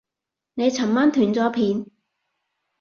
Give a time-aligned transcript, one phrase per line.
[0.55, 1.85] 你尋晚斷咗片